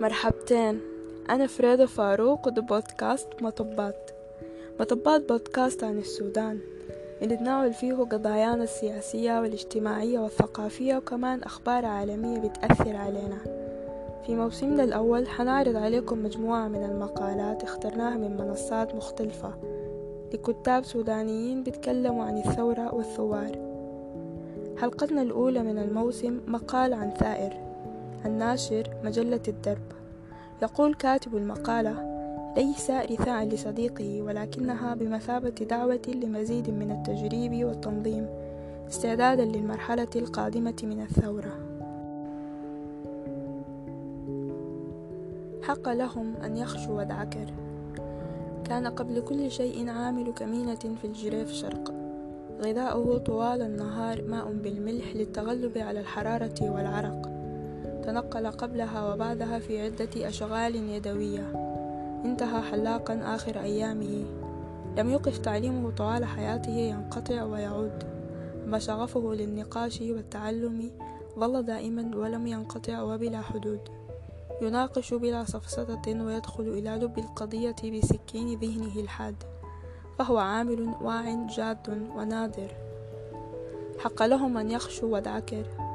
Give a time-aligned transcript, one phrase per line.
[0.00, 0.80] مرحبتين.
[1.30, 4.10] أنا فريدة فاروق وده بودكاست مطبات.
[4.80, 6.58] مطبات بودكاست عن السودان
[7.22, 13.38] اللي تناول فيه قضايانا السياسية والاجتماعية والثقافية وكمان أخبار عالمية بتأثر علينا.
[14.26, 19.52] في موسمنا الأول حنعرض عليكم مجموعة من المقالات اخترناها من منصات مختلفة
[20.34, 23.58] لكتاب سودانيين بيتكلموا عن الثورة والثوار.
[24.76, 27.68] حلقتنا الأولى من الموسم مقال عن ثائر.
[28.24, 29.92] الناشر مجلة الدرب.
[30.62, 32.18] يقول كاتب المقالة
[32.56, 38.26] ليس رثاء لصديقه ولكنها بمثابة دعوة لمزيد من التجريب والتنظيم
[38.88, 41.52] استعدادا للمرحلة القادمة من الثورة.
[45.62, 47.52] حق لهم أن يخشوا ودعكر
[48.64, 51.94] كان قبل كل شيء عامل كمينة في الجريف شرق.
[52.60, 57.27] غذاؤه طوال النهار ماء بالملح للتغلب على الحرارة والعرق.
[58.04, 61.52] تنقل قبلها وبعدها في عدة أشغال يدوية.
[62.24, 64.24] انتهى حلاقا آخر أيامه.
[64.96, 68.04] لم يقف تعليمه طوال حياته ينقطع ويعود.
[68.66, 70.90] ما شغفه للنقاش والتعلم
[71.38, 73.80] ظل دائما ولم ينقطع وبلا حدود.
[74.62, 79.36] يناقش بلا سفسطة ويدخل إلى لب القضية بسكين ذهنه الحاد.
[80.18, 82.70] فهو عامل واع جاد ونادر.
[83.98, 85.87] حق لهم أن يخشوا ودعكر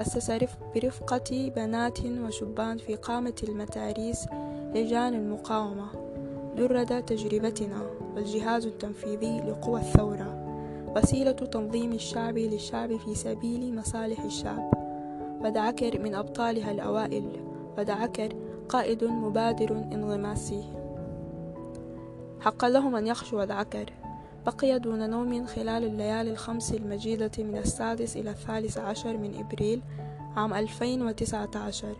[0.00, 0.30] أسس
[0.74, 4.26] برفقة بنات وشبان في قامة المتاريس
[4.74, 5.86] لجان المقاومة
[6.56, 7.82] درد تجربتنا
[8.14, 10.46] والجهاز التنفيذي لقوى الثورة
[10.96, 14.70] وسيلة تنظيم الشعب للشعب في سبيل مصالح الشعب.
[15.44, 17.30] ودعكر من أبطالها الأوائل
[17.78, 18.28] ودعكر
[18.68, 20.64] قائد مبادر انغماسي.
[22.40, 23.92] حق لهم أن يخشوا ودعكر
[24.46, 29.82] بقي دون نوم خلال الليالي الخمس المجيدة من السادس إلى الثالث عشر من إبريل
[30.36, 31.96] عام 2019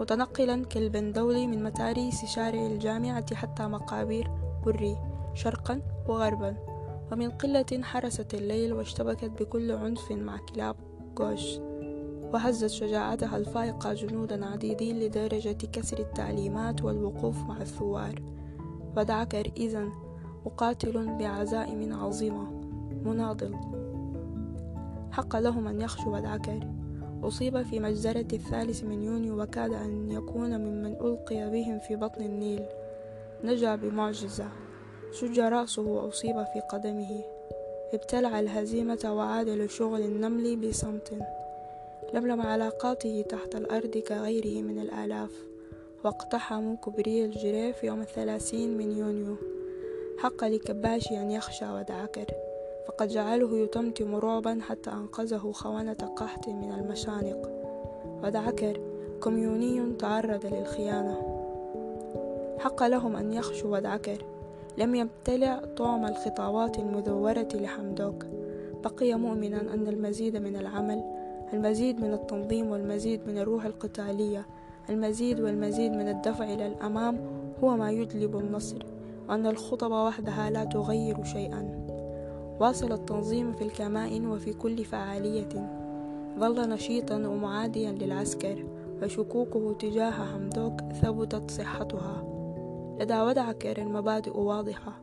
[0.00, 4.30] متنقلا كالبندولي من متاريس شارع الجامعة حتى مقابر
[4.66, 4.96] بري
[5.34, 6.56] شرقا وغربا.
[7.12, 10.76] ومن قلة حرست الليل واشتبكت بكل عنف مع كلاب
[11.18, 11.58] غوش.
[12.32, 18.22] وهزت شجاعتها الفائقة جنودا عديدين لدرجة كسر التعليمات والوقوف مع الثوار.
[18.96, 20.09] ودعكر إذن
[20.46, 22.50] مقاتل بعزائم عظيمة.
[23.04, 23.54] مناضل.
[25.12, 26.60] حق لهم أن يخشوا العكر
[27.22, 32.62] أصيب في مجزرة الثالث من يونيو وكاد أن يكون ممن ألقي بهم في بطن النيل.
[33.44, 34.48] نجا بمعجزة.
[35.12, 37.24] شج رأسه وأصيب في قدمه.
[37.94, 41.18] ابتلع الهزيمة وعاد لشغل النمل بصمت.
[42.14, 45.44] لملم علاقاته تحت الأرض كغيره من الآلاف.
[46.04, 49.59] واقتحموا كبري الجريف يوم الثلاثين من يونيو.
[50.20, 52.26] حق لكباشي أن يخشى ودعكر
[52.86, 57.50] فقد جعله يتمتم رعبا حتى أنقذه خونة قحط من المشانق.
[58.24, 58.80] ودعكر
[59.22, 61.16] كميوني تعرض للخيانة.
[62.58, 64.24] حق لهم أن يخشوا ودعكر.
[64.78, 68.24] لم يبتلع طعم الخطابات المذورة لحمدوك.
[68.84, 71.04] بقي مؤمنا أن المزيد من العمل
[71.52, 74.46] المزيد من التنظيم والمزيد من الروح القتالية
[74.90, 77.20] المزيد والمزيد من الدفع إلى الأمام
[77.64, 78.89] هو ما يجلب النصر.
[79.30, 81.86] وأن الخطب وحدها لا تغير شيئا.
[82.60, 85.48] واصل التنظيم في الكمائن وفي كل فعالية.
[86.38, 88.66] ظل نشيطا ومعاديا للعسكر
[89.02, 92.24] وشكوكه تجاه حمدوك ثبتت صحتها.
[93.00, 95.02] لدى ودعكر المبادئ واضحة.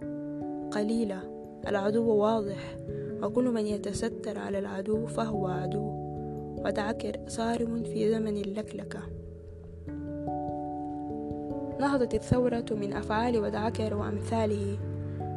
[0.72, 1.20] قليلة
[1.68, 2.78] العدو واضح
[3.24, 5.92] وكل من يتستر على العدو فهو عدو.
[6.66, 9.00] ودعكر صارم في زمن اللكلكة.
[11.80, 14.78] نهضت الثورة من أفعال ودعكر وأمثاله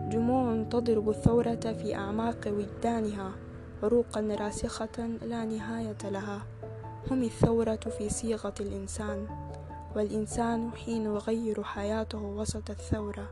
[0.08, 3.32] جموع تضرب الثورة في أعماق وجدانها
[3.82, 6.42] عروقا راسخة لا نهاية لها.
[7.10, 9.26] هم الثورة في صيغة الإنسان
[9.96, 13.30] والإنسان حين يغير حياته وسط الثورة.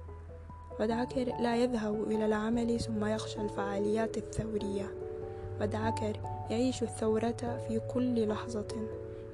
[0.80, 4.94] ودعكر لا يذهب إلى العمل ثم يخشى الفعاليات الثورية.
[5.60, 6.20] ودعكر
[6.50, 8.88] يعيش الثورة في كل لحظة.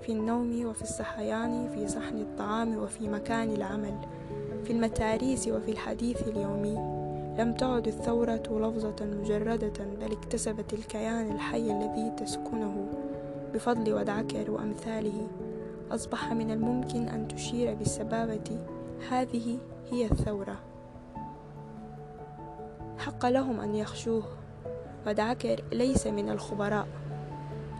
[0.07, 3.99] في النوم وفي الصحيان في صحن الطعام وفي مكان العمل
[4.65, 6.75] في المتاريس وفي الحديث اليومي.
[7.39, 12.89] لم تعد الثورة لفظة مجردة بل اكتسبت الكيان الحي الذي تسكنه.
[13.55, 15.29] بفضل ودعكر وأمثاله
[15.91, 18.59] أصبح من الممكن أن تشير بالسبابة.
[19.11, 19.59] هذه
[19.91, 20.57] هي الثورة.
[22.99, 24.25] حق لهم أن يخشوه.
[25.07, 26.89] ودعكر ليس من الخبراء.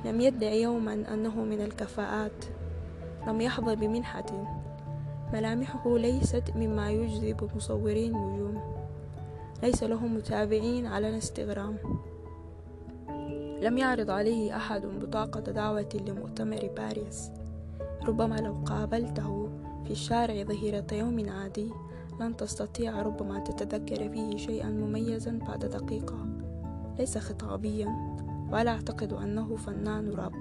[0.05, 2.45] لم يدع يوما أنه من الكفاءات.
[3.27, 4.27] لم يحظى بمنحة.
[5.33, 8.61] ملامحه ليست مما يجذب مصوري النجوم.
[9.63, 11.77] ليس له متابعين على انستغرام
[13.63, 17.31] لم يعرض عليه أحد بطاقة دعوة لمؤتمر باريس.
[18.07, 19.49] ربما لو قابلته
[19.85, 21.71] في الشارع ظهيرة يوم عادي
[22.21, 26.27] لن تستطيع ربما تتذكر فيه شيئا مميزا بعد دقيقة.
[26.99, 28.15] ليس خطابيا.
[28.55, 30.33] ولا أعتقد أنه فنان راب.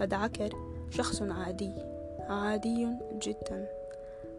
[0.00, 0.50] أدعكر
[0.90, 1.72] شخص عادي.
[2.20, 3.68] عادي جدا.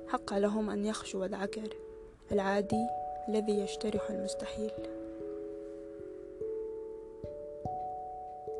[0.07, 1.69] حق لهم أن يخشوا العكر
[2.31, 2.87] العادي
[3.29, 4.71] الذي يجترح المستحيل.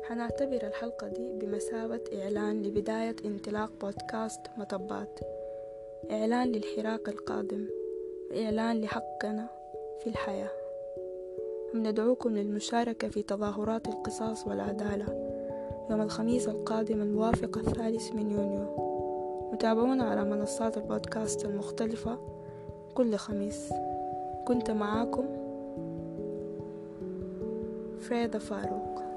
[0.04, 5.20] حنعتبر الحلقة دي بمثابة إعلان لبداية انطلاق بودكاست مطبات.
[6.10, 7.66] إعلان للحراك القادم.
[8.30, 9.48] وإعلان لحقنا
[10.00, 10.61] في الحياة.
[11.74, 15.06] ندعوكم للمشاركة في تظاهرات القصاص والعدالة.
[15.90, 18.64] يوم الخميس القادم الموافق الثالث من يونيو.
[19.52, 22.18] متابعونا على منصات البودكاست المختلفة
[22.94, 23.72] كل خميس.
[24.44, 25.24] كنت معاكم
[28.00, 29.11] فريدة فاروق.